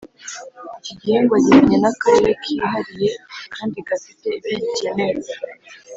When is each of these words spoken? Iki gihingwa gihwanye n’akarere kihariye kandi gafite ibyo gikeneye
Iki 0.79 0.93
gihingwa 0.99 1.35
gihwanye 1.43 1.77
n’akarere 1.79 2.31
kihariye 2.43 3.11
kandi 3.53 3.77
gafite 3.87 4.27
ibyo 4.37 4.55
gikeneye 4.63 5.19